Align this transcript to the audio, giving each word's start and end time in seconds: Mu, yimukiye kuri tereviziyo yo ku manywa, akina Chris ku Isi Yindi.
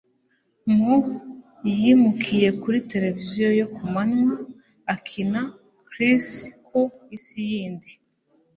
Mu, 0.75 0.95
yimukiye 1.77 2.49
kuri 2.61 2.77
tereviziyo 2.91 3.49
yo 3.59 3.67
ku 3.75 3.83
manywa, 3.93 4.35
akina 4.93 5.41
Chris 5.89 6.27
ku 6.67 6.81
Isi 7.15 7.41
Yindi. 7.51 7.91